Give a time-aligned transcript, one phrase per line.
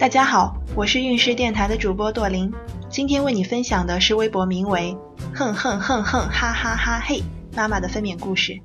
[0.00, 2.50] 大家好，我是运势电台的主播朵琳，
[2.88, 4.96] 今天为你分享的是微博名为
[5.36, 7.22] “哼哼哼哼哈哈哈嘿”
[7.54, 8.58] 妈妈的分娩故事。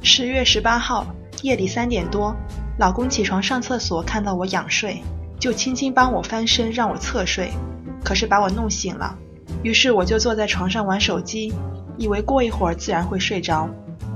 [0.00, 1.06] 十月十八号
[1.42, 2.34] 夜里三点多，
[2.78, 5.02] 老公起床上厕所，看到我仰睡，
[5.38, 7.50] 就轻轻帮我翻身，让我侧睡，
[8.02, 9.14] 可是把我弄醒了。
[9.62, 11.52] 于是我就坐在床上玩手机，
[11.98, 13.68] 以为过一会儿自然会睡着，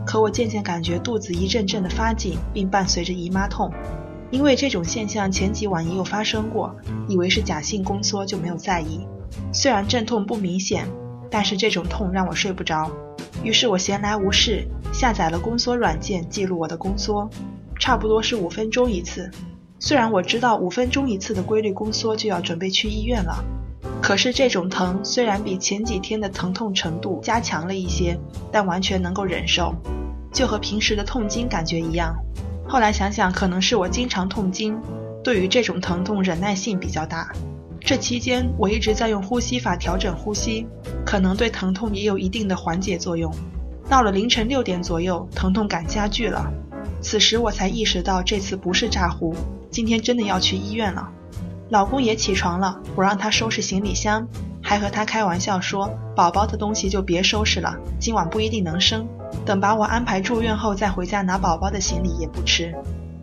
[0.06, 3.70] 可我渐渐感觉肚子一阵阵的发紧，并伴随着姨妈痛。
[4.30, 6.74] 因为这种现象前几晚也有发生过，
[7.08, 9.06] 以为是假性宫缩就没有在意。
[9.52, 10.88] 虽然阵痛不明显，
[11.30, 12.90] 但是这种痛让我睡不着。
[13.42, 17.28] 于是我闲来无事，下载了宫缩软件记录我的宫缩，
[17.78, 19.30] 差不多是五分钟一次。
[19.78, 23.44] 虽然我知道五分钟一次的规律宫缩就要准备去医院了，
[24.02, 28.18] 可是这种疼虽然比前几天的疼痛程度加强了一些，
[28.50, 29.74] 但完全能够忍受，
[30.32, 32.16] 就和平时的痛经感觉一样。
[32.68, 34.76] 后来想想，可能是我经常痛经，
[35.22, 37.30] 对于这种疼痛忍耐性比较大。
[37.80, 40.66] 这期间我一直在用呼吸法调整呼吸，
[41.04, 43.32] 可能对疼痛也有一定的缓解作用。
[43.88, 46.44] 到了凌晨六点左右，疼痛感加剧了，
[47.00, 49.32] 此时我才意识到这次不是诈糊，
[49.70, 51.08] 今天真的要去医院了。
[51.68, 54.26] 老公也起床了，我让他收拾行李箱，
[54.60, 59.06] 还和他开玩笑说：“宝宝的东西就别收拾了，今晚不一定能生。”
[59.46, 62.74] 等把我安排住院后，再回家拿宝宝的行李也不迟。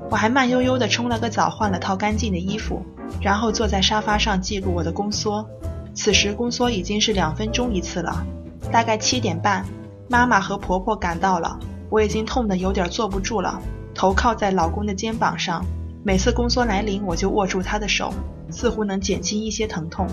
[0.09, 2.81] 我还慢悠悠地冲了个澡，换了套干净的衣服，
[3.21, 5.45] 然后坐在沙发上记录我的宫缩。
[5.93, 8.25] 此时宫缩已经是两分钟一次了。
[8.71, 9.65] 大概七点半，
[10.07, 13.61] 妈妈和婆婆赶到了，我已经痛得有点坐不住了，
[13.93, 15.65] 头靠在老公的肩膀上。
[16.05, 18.13] 每次宫缩来临，我就握住他的手，
[18.49, 20.07] 似乎能减轻一些疼痛。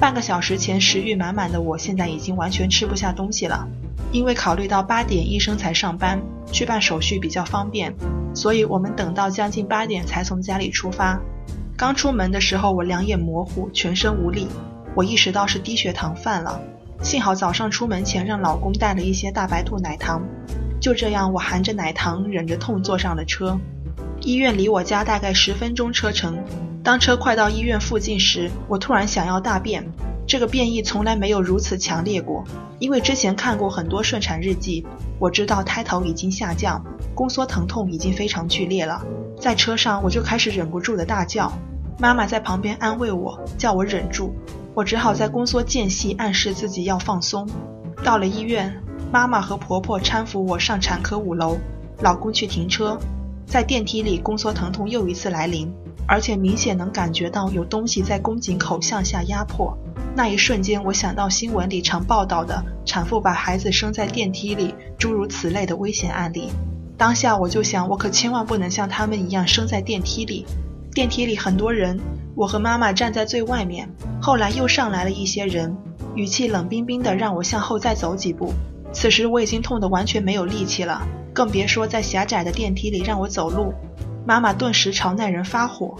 [0.00, 3.68] 半个小时前食欲满满的我，现在已经完全吃不下东西了。
[4.10, 6.18] 因为考虑到八点医生才上班，
[6.50, 7.94] 去办手续比较方便，
[8.34, 11.20] 所以我们等到将近八点才从家里出发。
[11.76, 14.48] 刚出门的时候，我两眼模糊，全身无力，
[14.94, 16.58] 我意识到是低血糖犯了。
[17.02, 20.22] 幸好早上出门前让老公带了一些大白兔奶糖，
[20.80, 23.60] 就这样我含着奶糖，忍着痛坐上了车。
[24.22, 26.42] 医院离我家大概十分钟车程。
[26.82, 29.84] 当车快到医院附近时，我突然想要大便。
[30.26, 32.44] 这个变异从来没有如此强烈过，
[32.78, 34.86] 因为之前看过很多顺产日记，
[35.18, 36.82] 我知道胎头已经下降，
[37.14, 39.04] 宫缩疼痛已经非常剧烈了。
[39.38, 41.52] 在车上我就开始忍不住的大叫，
[41.98, 44.32] 妈妈在旁边安慰我，叫我忍住，
[44.72, 47.48] 我只好在宫缩间隙暗示自己要放松。
[48.04, 48.72] 到了医院，
[49.10, 51.58] 妈妈和婆婆搀扶我上产科五楼，
[52.02, 52.96] 老公去停车，
[53.50, 55.68] 在电梯里宫缩疼痛又一次来临，
[56.06, 59.76] 而且明显能感觉到有东西在宫颈口向下压迫。
[60.14, 66.48] 那一瞬间，我想到新闻里常报道的产妇把孩子生在电梯里，诸如此类的危险案例。
[66.96, 70.46] 当下我就想，我可千万不能像他们一样生在电梯里。
[70.94, 71.98] 电梯里很多人，
[72.36, 73.90] 我和妈妈站在最外面。
[74.22, 75.76] 后来又上来了一些人，
[76.14, 78.52] 语气冷冰冰的，让我向后再走几步。
[78.92, 83.72] 此时我已经痛得完全没有力气了，更别说在狭窄的电梯里让我走路。
[84.26, 85.96] 妈妈顿时朝那人发火。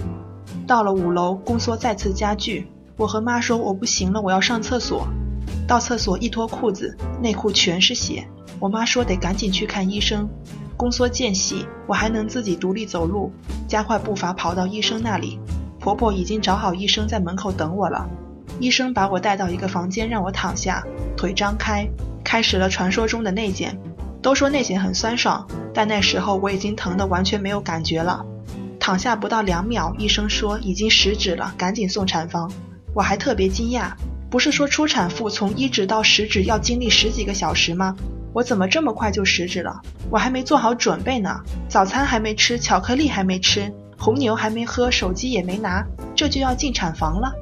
[0.66, 2.66] 到了五楼，宫缩再次加剧。
[2.96, 5.06] 我和妈说我不行了，我要上厕所。
[5.66, 8.26] 到厕所一脱裤子，内裤全是血。
[8.58, 10.28] 我妈说得赶紧去看医生。
[10.76, 13.32] 宫缩间隙，我还能自己独立走路，
[13.66, 15.38] 加快步伐跑到医生那里。
[15.78, 18.08] 婆婆已经找好医生在门口等我了。
[18.58, 20.84] 医生把我带到一个房间，让我躺下，
[21.16, 21.88] 腿张开，
[22.24, 23.78] 开始了传说中的内检。
[24.22, 28.22] 都说内检很酸爽，但那时候我已经疼得完全没有感觉了。
[28.78, 32.50] 躺下不到两秒，医生说已经十指了，赶紧送产房。
[32.94, 33.92] 我还特别惊讶，
[34.28, 37.96] 不是说初产妇从一指到十指要经历十几个小时吗？
[38.34, 39.80] 我怎么这么快就十指了？
[40.10, 45.82] 我还没做好准备呢，早餐还没吃，巧克力还没吃，红牛还没喝，手机也没拿，
[46.14, 47.32] 这就要进产房了。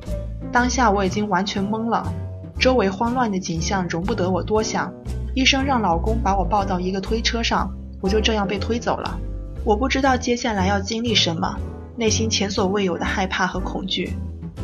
[0.52, 2.12] 当下我已经完全懵了，
[2.58, 4.92] 周围慌乱的景象容不得我多想。
[5.34, 7.70] 医生让老公把我抱到一个推车上，
[8.00, 9.18] 我就这样被推走了。
[9.64, 11.56] 我不知道接下来要经历什么，
[11.96, 14.12] 内心前所未有的害怕和恐惧。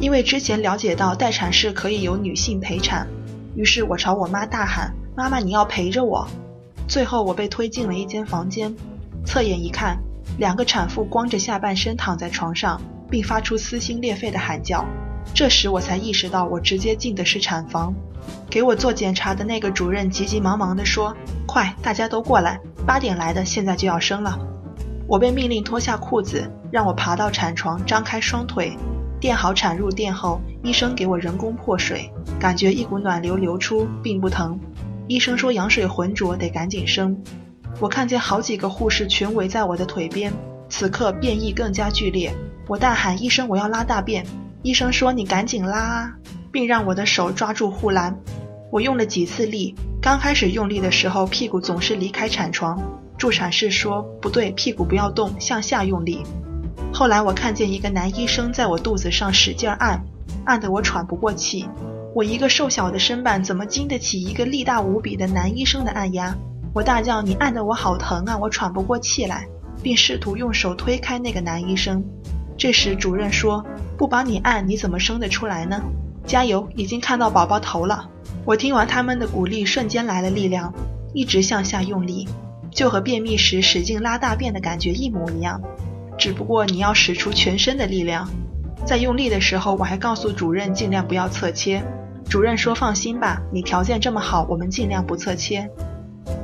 [0.01, 3.07] 因为之前了解到待产室可以由女性陪产，
[3.55, 6.27] 于是我朝我妈大喊：“妈妈，你要陪着我！”
[6.89, 8.75] 最后我被推进了一间房间，
[9.25, 9.97] 侧眼一看，
[10.39, 14.85] 两个产妇光着下半身躺在床上，并发出撕心裂肺的喊叫。
[15.33, 17.95] 这时我才意识到，我直接进的是产房。
[18.51, 21.17] 给我做检查的那个主任急急忙忙地说
[21.47, 24.39] ：“快，大家都过来，八点来的，现在就要生了。”
[25.07, 28.77] 我被命令脱下裤子，让我爬到产床，张开双腿。
[29.21, 34.59] 垫好产褥垫后，医生给我人工破水，感觉一股暖流流出，并不疼。
[35.07, 37.17] 医生说羊水浑浊，得赶紧生。
[37.81, 40.33] 我看见好几个护士全围在我的腿边，
[40.69, 42.33] 此刻变异更加剧烈，
[42.67, 44.25] 我大喊：“医生，我要拉大便！”
[44.65, 46.13] 医生说：“你赶紧拉啊！”
[46.51, 48.19] 并让我的手抓住护栏。
[48.73, 52.83] 我用了几次力，刚开始用力的时候，屁股总是离开产床。
[53.19, 56.23] 助产士说：“不对，屁股不要动，向下用力。”
[56.95, 60.03] 后来我看见一个男医生在我肚子上使劲按，
[60.47, 61.69] 按得我喘不过气。
[62.15, 66.35] 我一个瘦小的身板怎么经得起一个力大无比的男医生的按压？
[66.73, 68.39] 我大叫：“你按得我好疼啊！
[68.39, 69.47] 我喘不过气来！”
[69.83, 72.03] 并试图用手推开那个男医生。
[72.57, 73.65] 这时主任说
[73.99, 75.83] ：“不帮你按，你怎么生得出来呢？
[76.27, 78.09] 加油，已经看到宝宝头了。”
[78.45, 80.73] 我听完他们的鼓励，瞬间来了力量，
[81.13, 82.29] 一直向下用力，
[82.71, 85.61] 就和便秘时使劲拉大便的感觉一模一样。
[86.17, 88.29] 只不过你要使出全身的力量。
[88.87, 91.83] 在用力的时候，我还告诉主任尽量不要侧切。
[92.29, 95.69] 主任说：“放心吧，你条件这么好，我们尽量不侧切。”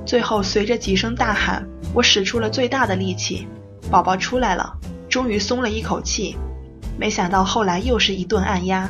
[0.05, 3.47] 最后随着几声大喊，我使出了最大的力气，
[3.91, 4.75] 宝宝出来了。
[5.11, 6.37] 终于松了一口气，
[6.97, 8.89] 没想到后来又是一顿按压。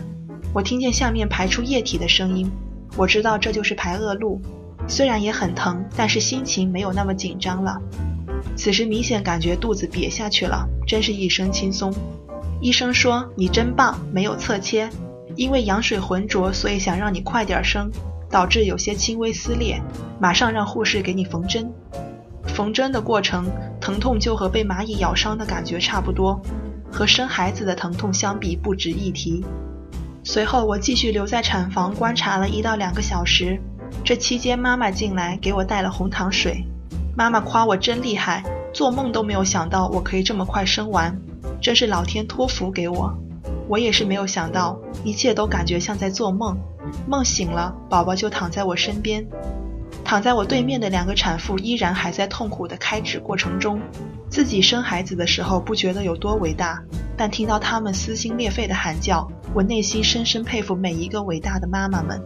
[0.52, 2.50] 我听见下面排出液体的声音，
[2.94, 4.38] 我知道这就是排恶露。
[4.86, 7.80] 虽然也很疼，但是心情没有那么紧张了。
[8.54, 11.90] 此时明显感觉肚子瘪下去了，真是一身轻松。
[12.60, 14.90] 医生说你真棒，没有侧切，
[15.36, 17.90] 因为羊水浑浊，所以想让你快点生，
[18.28, 19.80] 导致有些轻微撕裂，
[20.20, 21.72] 马上让护士给你缝针。
[22.44, 23.46] 缝针的过程，
[23.80, 26.40] 疼痛就和被蚂蚁咬伤的感觉差不多，
[26.92, 29.44] 和生孩子的疼痛相比不值一提。
[30.22, 33.58] 随后我继续留在产房观察了一到两个小时，
[34.04, 36.64] 这期间妈妈进来给我带了红糖水。
[37.16, 41.18] 妈妈夸我真厉害，做梦都没有想到我可以这么快生完，
[41.60, 43.12] 真是老天托福给我。
[43.66, 46.56] 我也是没有想到，一切都感觉像在做梦，
[47.08, 49.26] 梦醒了，宝宝就躺在我身边。
[50.10, 53.80] 躺在我对面的两个产妇依然还在痛苦的开指过程中。
[54.28, 56.82] 自己生孩子的时候不觉得有多伟大，
[57.16, 62.20] 但听到他们撕心裂肺的喊叫，我内心深深佩服每一个伟大的妈妈们。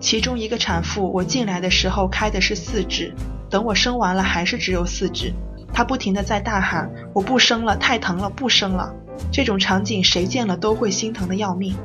[0.00, 3.14] 其中一个产妇，我进来的时候开的是四指，
[3.50, 5.30] 等我生完了还是只有四指。
[5.74, 8.90] 她不停的在大喊：“我不生了，太疼了，不生了。”
[9.30, 11.76] 这种场景谁见了都会心疼的要命。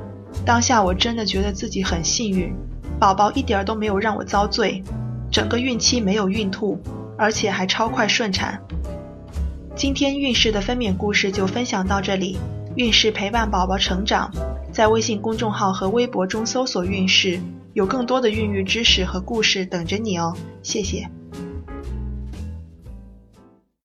[0.46, 2.56] 当下我真的觉得自己很幸运，
[2.98, 4.82] 宝宝一点都没有让我遭罪。
[5.32, 6.78] 整个孕期没有孕吐，
[7.18, 8.62] 而且还超快顺产。
[9.76, 12.38] 今天孕氏的分娩故事就分享到这里。
[12.76, 14.30] 孕氏陪伴宝宝成长，
[14.72, 17.40] 在微信公众号和微博中搜索“孕氏”，
[17.74, 20.36] 有更多的孕育知识和故事等着你哦。
[20.62, 21.10] 谢谢。